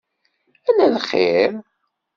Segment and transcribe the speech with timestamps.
[0.69, 1.51] Ala lxir.